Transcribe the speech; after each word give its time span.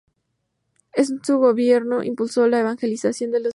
En 0.93 1.23
su 1.23 1.37
gobierno, 1.37 2.01
impulsó 2.03 2.47
la 2.47 2.59
evangelización 2.61 2.97
de 2.97 3.11
los 3.11 3.19
indígenas 3.19 3.33
del 3.33 3.43
Chocó. 3.43 3.49